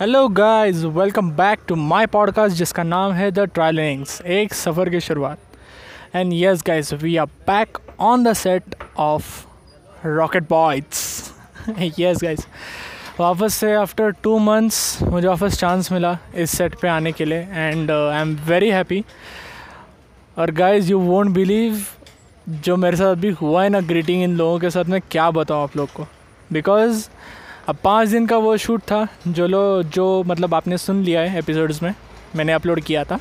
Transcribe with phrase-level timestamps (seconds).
[0.00, 5.00] Hello guys welcome back to my podcast जिसका नाम है द ट्रायलिंग्स एक सफ़र की
[5.00, 5.38] शुरुआत।
[6.14, 8.62] And yes guys we are back on the set
[8.98, 9.46] of
[10.06, 11.30] Rocket Boys
[11.98, 12.46] yes guys
[13.20, 17.48] वापस से आफ्टर टू मंथ्स मुझे वापस चांस मिला इस सेट पे आने के लिए
[17.52, 19.04] and I am very happy
[20.38, 21.84] और गाइस यू वोंट बिलीव
[22.48, 25.62] जो मेरे साथ अभी हुआ है ना ग्रीटिंग इन लोगों के साथ, मैं क्या बताऊँ
[25.62, 26.06] आप लोग को?
[26.52, 27.08] बिकॉज़
[27.68, 31.38] अब पाँच दिन का वो शूट था जो लो जो मतलब आपने सुन लिया है
[31.38, 31.94] एपिसोड्स में
[32.36, 33.18] मैंने अपलोड किया था।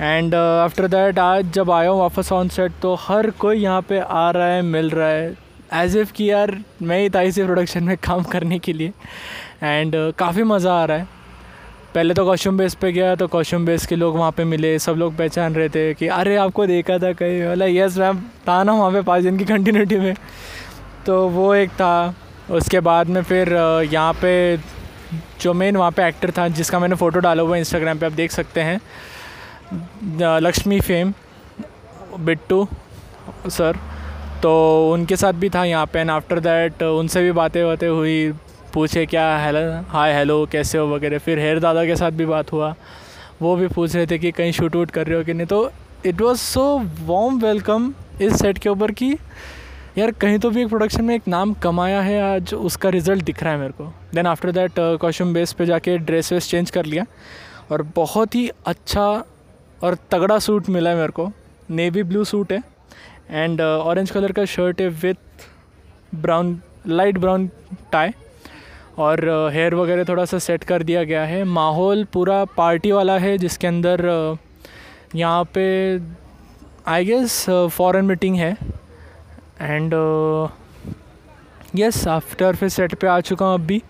[0.00, 3.98] एंड आफ्टर दैट आज जब आया हूँ वापस ऑन सेट तो हर कोई यहाँ पे
[3.98, 5.36] आ रहा है मिल रहा है
[5.74, 8.92] एज इफ़ कि यार मैं ही था इसी प्रोडक्शन में काम करने के लिए।
[9.62, 11.06] एंड uh, काफ़ी मज़ा आ रहा है।
[11.94, 14.94] पहले तो कॉस्ट्यूम बेस पे गया तो कॉस्ट्यूम बेस के लोग वहाँ पे मिले सब
[14.94, 18.72] लोग पहचान रहे थे कि अरे आपको देखा था कहीं बोला यस मैम था ना
[18.72, 20.14] वहाँ पे पाँच दिन की कंटिन्यूटी में।
[21.06, 22.14] तो वो एक था।
[22.50, 23.52] उसके बाद में फिर
[23.92, 24.56] यहाँ पे
[25.40, 28.12] जो मेन वहाँ पे एक्टर था, जिसका मैंने फ़ोटो डाला हुआ है इंस्टाग्राम पे, आप
[28.12, 28.80] देख सकते हैं।
[30.40, 31.12] लक्ष्मी फेम
[32.20, 32.66] बिट्टू
[33.48, 33.76] सर
[34.42, 34.52] तो
[34.92, 38.32] उनके साथ भी था यहाँ पे। एंड आफ्टर दैट उनसे भी बातें बातें हुई,
[38.74, 42.52] पूछे क्या हेलो हाय हेलो कैसे हो वगैरह। फिर हेयर दादा के साथ भी बात
[42.52, 42.74] हुआ।
[43.42, 45.70] वो भी पूछ रहे थे कि कहीं शूट वूट कर रहे हो कि नहीं। तो
[46.06, 46.62] it was so
[47.06, 49.16] warm welcome इस सेट के ऊपर कि
[49.98, 53.42] यार कहीं तो भी एक प्रोडक्शन में एक नाम कमाया है आज उसका रिज़ल्ट दिख
[53.42, 56.84] रहा है मेरे को। Then after that costume base पे जाके ड्रेस वेस चेंज कर
[56.84, 57.04] लिया।
[57.70, 59.04] और बहुत ही अच्छा
[59.84, 61.30] और तगड़ा सूट मिला है मेरे को।
[61.70, 62.62] नेवी ब्लू सूट है।
[63.30, 65.46] एंड ऑरेंज कलर का शर्ट है with
[66.14, 67.48] brown light brown
[67.92, 68.10] tie
[68.98, 73.18] और हेयर uh, वगैरह थोड़ा सा सेट कर दिया गया है। माहौल पूरा पार्टी वाला
[73.18, 74.38] है जिसके अंदर uh,
[75.16, 75.64] यहाँ पे
[76.86, 78.56] आई गेस फॉरेन मीटिंग है।
[79.62, 79.94] एंड
[81.76, 83.82] यस आफ्टर फिर सेट पे आ चुका हूँ अभी।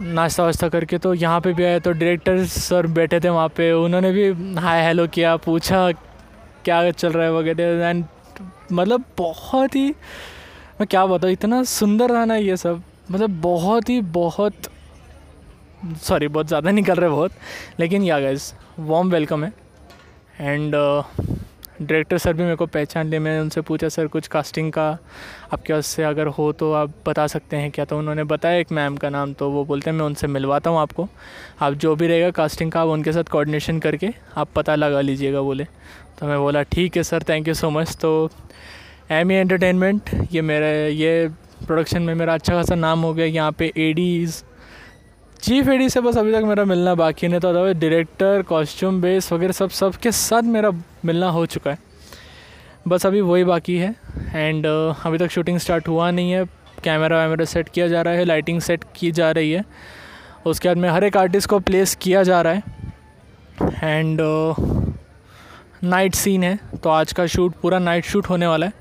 [0.00, 3.70] नाश्ता वाश्ता करके तो यहाँ पे भी आया तो डायरेक्टर सर बैठे थे वहाँ पे।
[3.72, 5.36] उन्होंने भी, हाय हेलो किया?
[5.36, 5.90] पूछा,
[6.64, 7.32] क्या चल रहा है?
[7.32, 8.04] वगैरह। एंड
[8.72, 9.88] मतलब बहुत ही,
[10.80, 14.70] मैं क्या बताऊँ, इतना सुंदर था ना ये सब। मतलब बहुत ही, बहुत
[16.02, 17.32] सॉरी बहुत ज़्यादा निकल रहे बहुत।
[17.80, 19.52] लेकिन या गैस वॉम वेलकम है।
[20.40, 20.74] एंड
[21.82, 24.86] डायरेक्टर सर भी मेरे को पहचान लिए, मैंने उनसे पूछा, सर, कुछ कास्टिंग का
[25.52, 27.84] आपके पास से अगर हो तो आप बता सकते हैं क्या?
[27.84, 30.78] तो उन्होंने बताया एक मैम का नाम तो वो बोलते हैं, मैं उनसे मिलवाता हूँ
[30.78, 31.08] आपको।
[31.60, 35.40] आप जो भी रहेगा कास्टिंग का, आप उनके साथ कोऑर्डिनेशन करके आप पता लगा लीजिएगा,
[35.40, 35.64] बोले।
[36.18, 38.30] तो मैं बोला, ठीक है sir thank you so much तो
[39.10, 41.28] एम ई एंटरटेनमेंट ये मेरा, ये
[41.66, 44.42] प्रोडक्शन में मेरा अच्छा खासा नाम हो गया। यहाँ पे एडीज़
[45.42, 49.32] चीफ एडी से बस अभी तक मेरा मिलना बाकी नहीं तो अदरवाइज़ डायरेक्टर कॉस्ट्यूम बेस
[49.32, 50.70] वगैरह सब सब के साथ मेरा
[51.04, 51.78] मिलना हो चुका है।
[52.88, 53.90] बस अभी वही बाकी है।
[54.34, 56.44] एंड uh, अभी तक शूटिंग स्टार्ट हुआ नहीं है।
[56.84, 59.64] कैमरा वैमरा सेट किया जा रहा है लाइटिंग सेट की जा रही है।
[60.46, 62.62] उसके बाद में हर एक आर्टिस्ट को प्लेस किया जा रहा है।
[63.84, 64.20] एंड
[65.84, 68.72] नाइट सीन है तो आज का शूट पूरा नाइट शूट होने वाला है।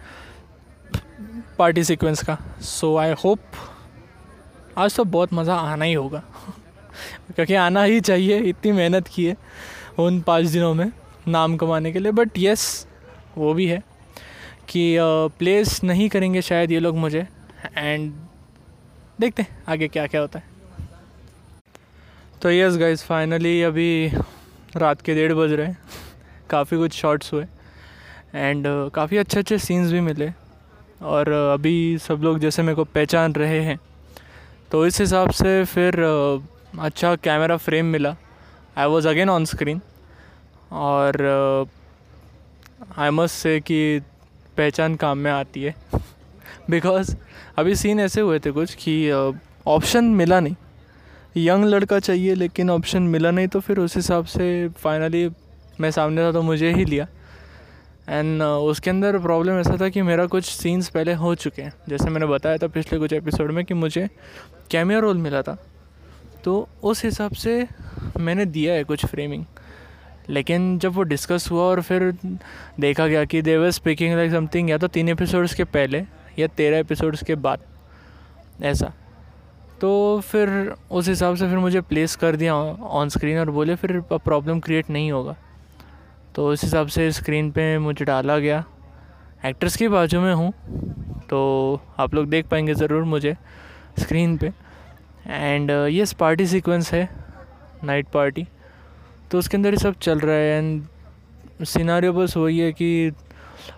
[1.59, 3.39] पार्टी सीक्वेंस का। सो आई होप
[4.77, 6.23] आज तो बहुत मज़ा आना ही होगा।
[7.35, 9.35] क्योंकि आना ही चाहिए, इतनी मेहनत की है
[9.99, 10.91] उन पाँच दिनों में
[11.27, 12.87] नाम कमाने के लिए। बट यस
[13.37, 13.77] वो भी है
[14.69, 14.97] कि
[15.39, 17.27] प्लेस नहीं करेंगे शायद ये लोग मुझे।
[17.77, 18.11] एंड
[19.19, 20.49] देखते हैं आगे क्या क्या होता है।
[22.41, 24.07] तो यस गाइस फाइनली अभी
[24.77, 25.77] रात के डेढ़ बज रहे हैं।
[26.49, 27.45] काफ़ी कुछ शॉट्स हुए।
[28.35, 30.31] एंड काफ़ी अच्छे अच्छे सीन्स भी मिले।
[31.03, 33.79] और अभी सब लोग जैसे मेरे को पहचान रहे हैं
[34.71, 35.95] तो इस हिसाब से फिर
[36.79, 38.15] अच्छा कैमरा फ्रेम मिला।
[38.77, 39.81] I was again on screen
[40.71, 41.67] और
[42.97, 43.99] आई मस्ट से कि
[44.57, 45.75] पहचान काम में आती है।
[46.69, 47.15] बिकॉज़
[47.57, 49.11] अभी सीन ऐसे हुए थे कुछ कि
[49.67, 50.55] ऑप्शन मिला नहीं।
[51.37, 55.29] यंग लड़का चाहिए लेकिन ऑप्शन मिला नहीं तो फिर उस हिसाब से फाइनली
[55.79, 57.07] मैं सामने था तो मुझे ही लिया।
[58.11, 61.73] एंड uh, उसके अंदर प्रॉब्लम ऐसा था कि मेरा कुछ सीन्स पहले हो चुके हैं।
[61.89, 64.09] जैसे मैंने बताया था पिछले कुछ एपिसोड में कि मुझे
[64.71, 65.57] कैमिया रोल मिला था।
[66.43, 67.67] तो उस हिसाब से
[68.19, 69.45] मैंने दिया है कुछ फ्रेमिंग
[70.29, 72.13] लेकिन जब वो डिस्कस हुआ और फिर
[72.79, 76.03] देखा गया कि देवर स्पीकिंग लाइक समथिंग या तो तीन एपिसोड्स के पहले
[76.39, 77.59] या तेरह एपिसोड्स के बाद
[78.63, 78.93] ऐसा।
[79.81, 83.99] तो फिर उस हिसाब से फिर मुझे प्लेस कर दिया ऑन स्क्रीन और बोले फिर
[84.01, 85.35] प्रॉब्लम क्रिएट नहीं होगा।
[86.35, 88.63] तो उस हिसाब से स्क्रीन पे मुझे डाला गया।
[89.45, 90.51] एक्ट्रेस के बाजू में हूँ
[91.29, 91.39] तो
[91.99, 93.35] आप लोग देख पाएँगे ज़रूर मुझे
[93.99, 94.51] स्क्रीन पे।
[95.27, 97.07] एंड यस पार्टी सीक्वेंस है
[97.83, 98.47] नाइट पार्टी
[99.31, 103.11] तो उसके अंदर ये सब चल रहा है एंड सिनारियो बस वही है कि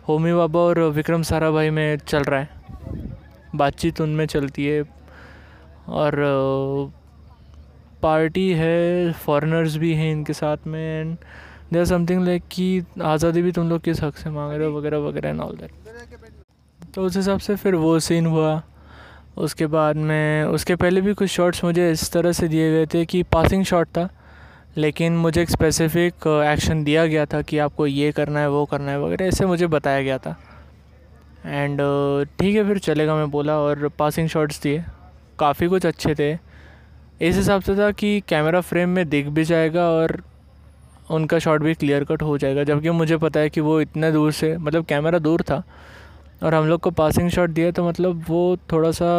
[0.08, 2.50] होमी बाबा और विक्रम सारा भाई में चल रहा है।
[3.56, 4.84] बातचीत उनमें चलती है।
[5.90, 6.16] और
[8.04, 11.16] पार्टी है फॉरेनर्स भी हैं इनके साथ में एंड
[11.74, 14.98] देर समथिंग लाइक कि आज़ादी भी तुम लोग किस हक से मांग रहे हो वगैरह
[15.00, 15.72] वगैरह एंड ऑल दैट
[16.94, 18.62] तो उस हिसाब से फिर वो सीन हुआ।
[19.38, 23.06] उसके बाद में, उसके पहले भी कुछ शॉट्स मुझे इस तरह से दिए गए थे
[23.06, 24.08] कि पासिंग शॉट था,
[24.78, 28.92] लेकिन मुझे एक स्पेसिफिक एक्शन दिया गया था कि आपको ये करना है, वो करना
[28.92, 30.36] है वगैरह, ऐसे मुझे बताया गया था।
[31.46, 31.82] एंड
[32.40, 34.84] ठीक है फिर चलेगा मैं बोला और पासिंग शॉट्स दिए।
[35.40, 36.32] काफ़ी कुछ अच्छे थे।
[37.22, 40.22] इस हिसाब से था कि कैमरा फ्रेम में दिख भी जाएगा और
[41.10, 44.32] उनका शॉट भी क्लियर कट हो जाएगा, जबकि मुझे पता है कि वो इतने दूर
[44.32, 45.64] से मतलब कैमरा दूर था,
[46.44, 49.10] और हम लोग को पासिंग शॉट दिया तो मतलब वो थोड़ा सा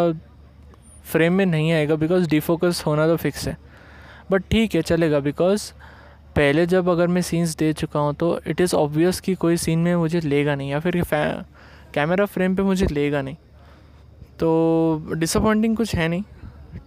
[1.04, 3.56] फ्रेम में नहीं आएगा बिकॉज़ डिफोकस होना तो फिक्स है।
[4.30, 5.72] बट ठीक है, चलेगा बिकॉज़
[6.36, 9.78] पहले जब अगर मैं सीन्स दे चुका हूँ तो इट इज़ ऑब्वियस कि कोई सीन
[9.78, 11.02] में मुझे लेगा नहीं, या फिर
[11.94, 13.36] कैमरा फ्रेम पे मुझे लेगा नहीं।
[14.38, 16.22] तो डिसअपॉइंटिंग कुछ है नहीं।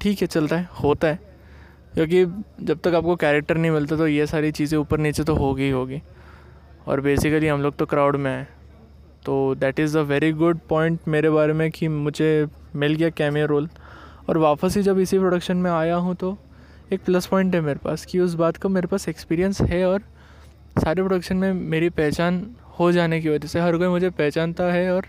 [0.02, 1.27] ठीक है चलता है, होता है।
[1.98, 2.26] क्योंकि
[2.66, 5.70] जब तक आपको कैरेक्टर नहीं मिलता तो ये सारी चीज़ें ऊपर नीचे तो होगी ही
[5.70, 6.02] होगी।
[6.88, 8.48] और बेसिकली हम लोग तो क्राउड में हैं।
[9.26, 13.46] तो that is a very good point मेरे बारे में कि मुझे मिल गया कैमिया
[13.46, 13.70] रोल
[14.30, 16.38] और वापस ही जब इसी प्रोडक्शन में आया हूँ तो
[16.94, 20.02] एक प्लस पॉइंट है मेरे पास कि उस बात का मेरे पास एक्सपीरियंस है और
[20.78, 22.46] सारे प्रोडक्शन में मेरी पहचान
[22.80, 25.06] हो जाने की वजह से, हर कोई मुझे पहचानता है और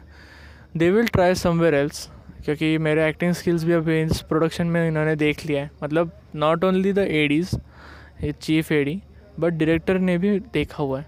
[0.77, 2.09] they will try somewhere else
[2.45, 6.65] क्योंकि मेरे एक्टिंग स्किल्स भी अभी इस प्रोडक्शन में इन्होंने देख लिया है। मतलब not
[6.65, 7.55] only the ADs
[8.33, 9.01] chief AD
[9.41, 11.07] but director ने भी देखा हुआ है।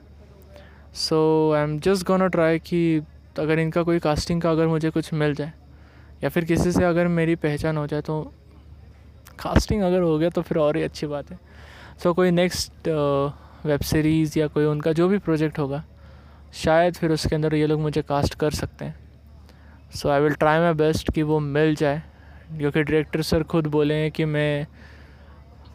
[0.94, 3.00] So I am just gonna try कि
[3.38, 5.52] अगर इनका कोई कास्टिंग का अगर मुझे कुछ मिल जाए
[6.22, 8.22] या फिर किसी से अगर मेरी पहचान हो जाए तो
[9.40, 11.38] कास्टिंग अगर हो गया तो फिर और ही अच्छी बात है।
[12.02, 12.88] सो so, कोई नेक्स्ट
[13.66, 15.82] वेब सीरीज़ या कोई उनका जो भी प्रोजेक्ट होगा
[16.54, 18.98] शायद फिर उसके अंदर ये लोग मुझे कास्ट कर सकते हैं।
[19.90, 22.02] So I will try my best कि वो मिल जाए,
[22.50, 24.66] क्योंकि डायरेक्टर सर खुद बोले हैं कि मैं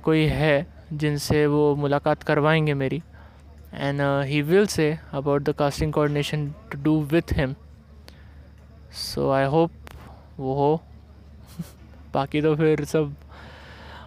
[0.04, 3.02] कोई है जिनसे वो मुलाकात करवाएँगे मेरी।
[3.74, 7.56] And he will say about the casting coordination to do with him
[8.94, 9.72] so I hope
[10.40, 10.82] वो हो।
[12.14, 13.16] बाकी तो फिर सब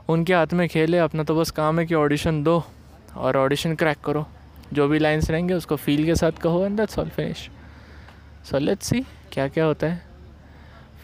[0.09, 2.63] उनके हाथ में खेले अपना तो बस काम है कि ऑडिशन दो
[3.17, 4.27] और ऑडिशन क्रैक करो।
[4.73, 7.49] जो भी लाइन्स रहेंगे उसको फील के साथ कहो and that's all finish
[8.45, 9.01] so let's see
[9.33, 10.03] क्या क्या होता है।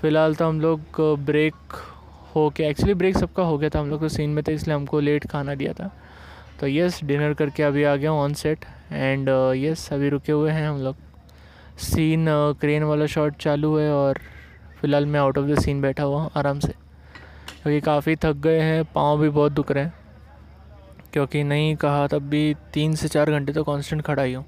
[0.01, 1.73] फ़िलहाल तो हम लोग ब्रेक
[2.35, 4.77] हो के एक्चुअली ब्रेक सबका हो गया था। हम लोग तो सीन में थे, इसलिए
[4.77, 5.91] हमको लेट खाना दिया था।
[6.61, 10.69] तो यस डिनर करके अभी आ गया ऑन सेट एंड यस अभी रुके हुए हैं
[10.69, 10.97] हम लोग।
[11.81, 12.27] सीन
[12.61, 14.19] क्रेन वाला शॉट चालू है और
[14.81, 16.73] फ़िलहाल मैं आउट ऑफ़ द सीन बैठा हुआ हूँ आराम से।
[17.63, 19.93] क्योंकि काफ़ी थक गए हैं, पाँव भी बहुत दुख रहे हैं।
[21.13, 24.45] क्योंकि नहीं कहा तब भी तीन से चार घंटे तो कांस्टेंट खड़ा ही हूँ।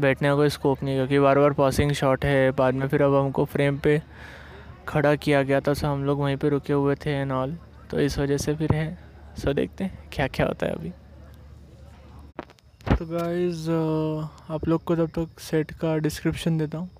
[0.00, 3.14] बैठने का कोई स्कोप नहीं क्योंकि बार बार पासिंग शॉट है, बाद में फिर अब
[3.14, 4.00] हमको फ्रेम पे
[4.88, 7.56] खड़ा किया गया था सो हम लोग वहीं पे रुके हुए थे एंड ऑल
[7.90, 8.98] तो इस वजह से फिर है
[9.38, 10.90] सो देखते हैं क्या क्या होता है अभी।
[12.88, 13.70] तो गाइज़
[14.52, 16.90] आप लोग को तब तक सेट का डिस्क्रिप्शन देता हूँ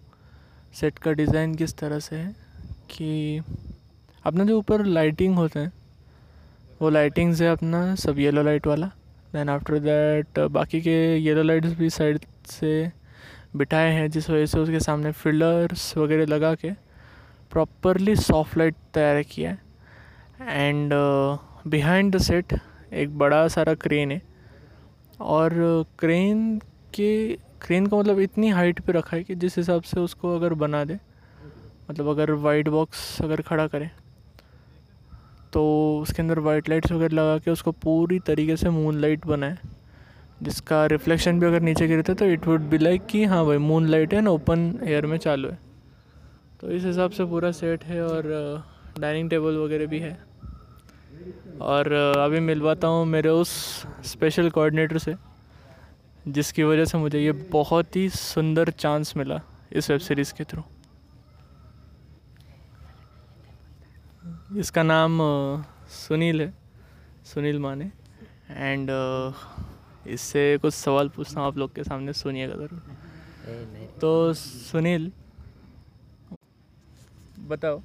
[0.74, 2.34] सेट का डिज़ाइन किस तरह से है,
[2.90, 3.40] कि
[4.24, 5.72] अपना जो ऊपर लाइटिंग होते हैं,
[6.82, 8.86] वो लाइटिंग्स है अपना, सब येलो लाइट वाला
[9.34, 12.90] दैन आफ्टर दैट बाकी के येलो लाइट्स भी साइड से
[13.56, 16.70] बिठाए हैं, जिस वजह से उसके सामने फिल्डर्स वगैरह लगा के
[17.52, 19.58] प्रॉपरली सॉफ्ट लाइट तैयार किया है।
[20.68, 20.92] एंड
[21.66, 22.54] बिहाइंड द सेट
[22.92, 24.20] एक बड़ा सारा क्रेन है।
[25.20, 25.52] और
[25.98, 26.58] क्रेन
[26.94, 27.12] के
[27.62, 30.84] क्रेन को मतलब इतनी हाइट पे रखा है कि जिस हिसाब से उसको अगर बना
[30.84, 30.94] दे
[31.90, 33.90] मतलब अगर वाइट बॉक्स अगर खड़ा करें
[35.52, 35.62] तो
[36.00, 39.58] उसके अंदर वाइट लाइट्स वगैरह लगा के उसको पूरी तरीके से मून लाइट बनाए।
[40.42, 43.86] जिसका रिफ्लेक्शन भी अगर नीचे गिरता तो इट वुड बी लाइक कि हाँ भाई मून
[43.88, 45.58] लाइट है ना ओपन एयर में चालू है।
[46.60, 48.22] तो इस हिसाब से पूरा सेट है और
[49.00, 50.18] डाइनिंग टेबल वगैरह भी है।
[51.62, 53.50] और अभी मिलवाता हूँ मेरे उस
[54.04, 55.14] स्पेशल कोऑर्डिनेटर से,
[56.28, 59.40] जिसकी वजह से मुझे ये बहुत ही सुंदर चांस मिला
[59.72, 60.62] इस वेब सीरीज़ के थ्रू
[64.58, 65.18] इसका नाम
[65.90, 66.52] सुनील है,
[67.24, 67.90] सुनील माने।
[68.50, 68.90] एंड
[70.06, 72.80] इससे कुछ सवाल पूछता हूँ आप लोग के सामने सुनिएगा ज़रूर
[74.00, 75.10] तो सुनील
[77.48, 77.78] बताओ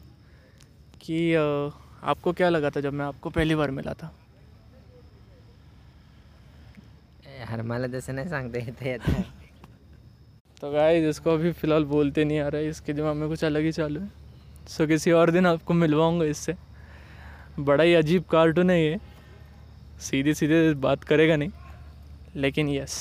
[1.02, 4.12] कि आपको क्या लगा था जब मैं आपको पहली बार मिला था?
[7.50, 12.62] हर मला जैसे नहीं सांगते येते तो। गाइस इसको अभी फ़िलहाल बोलते नहीं आ रहा
[12.62, 14.10] है इसके दिमाग में कुछ अलग ही चालू है।
[14.68, 16.56] सो किसी और दिन आपको मिलवाऊँगा इससे।
[17.60, 18.98] बड़ा ही अजीब कार्टून है ये।
[20.02, 21.50] सीधे सीधे बात करेगा नहीं।
[22.38, 22.96] लेकिन yes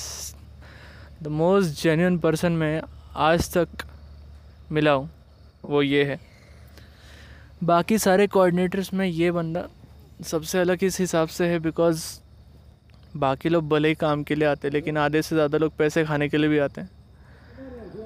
[1.23, 2.81] the most genuine person मैं
[3.17, 3.85] आज तक
[4.71, 5.09] मिला हूँ,
[5.65, 6.19] वो ये है।
[7.63, 9.67] बाकी सारे कोऑर्डिनेटर्स में ये बंदा
[10.25, 12.03] सबसे अलग इस हिसाब से है बिकॉज़
[13.17, 16.03] बाकी लोग भले ही काम के लिए आते हैं, लेकिन आधे से ज़्यादा लोग पैसे
[16.05, 16.89] खाने के लिए भी आते हैं।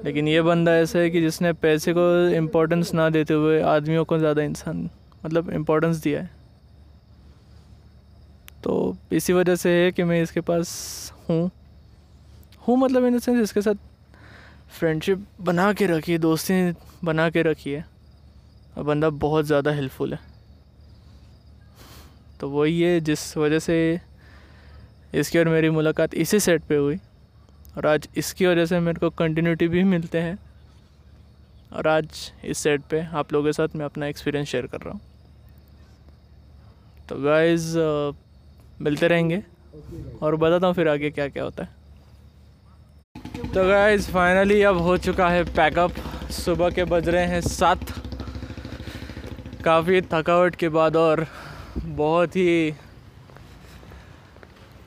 [0.03, 2.03] लेकिन ये बंदा ऐसा है कि जिसने पैसे को
[2.35, 4.89] इम्पोर्टेंस ना देते हुए आदमियों को ज़्यादा इंसान
[5.25, 6.29] मतलब इम्पोर्टेंस दिया है।
[8.63, 10.71] तो इसी वजह से है कि मैं इसके पास
[11.29, 11.49] हूँ।
[12.67, 13.75] हूँ मतलब इन सेंस इसके साथ
[14.71, 16.53] फ्रेंडशिप बना के रखी है, दोस्ती
[17.03, 17.85] बना के रखी है।
[18.77, 20.19] और बंदा बहुत ज़्यादा हेल्पफुल है।
[22.39, 23.99] तो वही है जिस वजह से
[25.13, 26.97] इसकी और मेरी मुलाकात इसी सेट पे हुई
[27.77, 30.37] और आज इसकी वजह से मेरे को कंटिन्यूटी भी मिलते हैं
[31.71, 34.93] और आज इस सेट पे आप लोगों के साथ मैं अपना एक्सपीरियंस शेयर कर रहा
[34.93, 35.01] हूँ।
[37.09, 37.73] तो गाइस
[38.81, 39.41] मिलते रहेंगे
[40.21, 41.79] और बताता हूँ फिर आगे क्या क्या होता है।
[43.45, 45.93] तो गाइस फाइनली अब हो चुका है पैकअप
[46.33, 47.79] सुबह के बज रहे हैं सात।
[49.65, 51.25] काफ़ी थकावट के बाद और
[51.77, 52.73] बहुत ही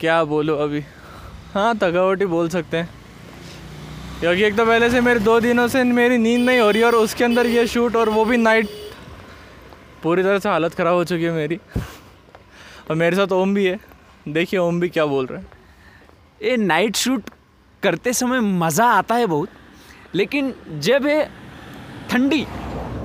[0.01, 0.81] क्या बोलो अभी।
[1.55, 2.89] हाँ थकावट ही बोल सकते हैं।
[4.21, 6.95] क्योंकि एक तो पहले से मेरे दो दिनों से मेरी नींद नहीं हो रही और
[6.95, 8.69] उसके अंदर ये शूट और वो भी नाइट
[10.03, 11.59] पूरी तरह से हालत ख़राब हो चुकी है मेरी।
[12.91, 13.79] और मेरे साथ ओम भी है।
[14.29, 15.47] देखिए ओम भी क्या बोल रहे हैं।
[16.43, 17.31] ये नाइट शूट
[17.83, 19.49] करते समय मज़ा आता है बहुत
[20.15, 21.27] लेकिन जब ये
[22.11, 22.45] ठंडी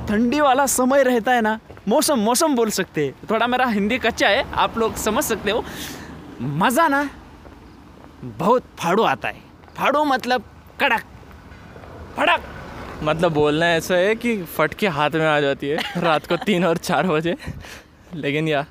[0.10, 4.28] ठंडी वाला समय रहता है ना मौसम मौसम बोल सकते हैं। थोड़ा मेरा हिंदी कच्चा
[4.28, 5.64] है आप लोग समझ सकते हो।
[6.42, 7.10] मज़ा ना
[8.24, 9.42] बहुत फाड़ू आता है।
[9.78, 10.44] फाड़ू मतलब
[10.80, 11.04] कड़क
[12.18, 12.44] फड़क।
[13.04, 16.66] मतलब बोलना ऐसा है कि फट के हाथ में आ जाती है रात को तीन
[16.66, 17.36] और चार बजे।
[18.16, 18.66] लेकिन या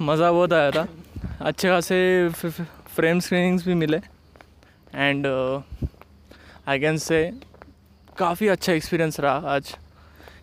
[0.00, 0.86] मज़ा बहुत आया था।
[1.40, 2.28] अच्छे खासे
[2.94, 3.96] फ्रेम स्क्रीनिंग्स भी मिले।
[4.94, 5.26] एंड
[6.68, 7.20] आई कैन से
[8.18, 9.74] काफ़ी अच्छा एक्सपीरियंस रहा आज।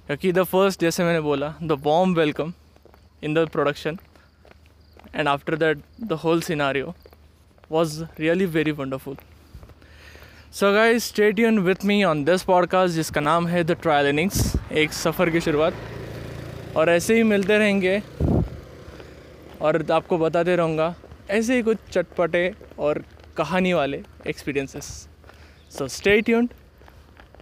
[0.07, 2.53] क्योंकि द फ़र्स्ट जैसे मैंने बोला the warm welcome
[3.23, 3.97] in the production
[5.15, 6.95] and after that the whole scenario
[7.71, 9.15] was really very wonderful
[10.53, 14.53] so guys stay tune with me on this podcast जिसका नाम है द ट्रायल इनिंग्स
[14.71, 15.73] एक सफ़र की शुरुआत।
[16.75, 18.01] और ऐसे ही मिलते रहेंगे।
[19.61, 20.93] और आपको बताते रहूँगा,
[21.29, 23.03] ऐसे ही कुछ चटपटे और
[23.37, 24.85] कहानी वाले एक्सपीरियंसेस
[25.71, 26.53] सो स्टे ट्यून्ड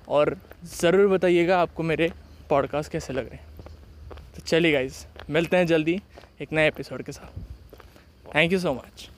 [0.07, 0.35] और
[0.71, 2.11] ज़रूर बताइएगा आपको मेरे
[2.49, 3.47] पॉडकास्ट कैसे लग रहे हैं।
[4.35, 5.99] तो चलिए गाइज़ मिलते हैं जल्दी
[6.41, 7.39] एक नए एपिसोड के साथ।
[8.35, 9.09] Thank you so much